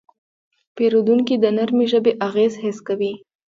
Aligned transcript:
پیرودونکی 0.75 1.35
د 1.39 1.45
نرمې 1.57 1.85
ژبې 1.91 2.11
اغېز 2.27 2.53
حس 2.63 2.77
کوي. 2.87 3.13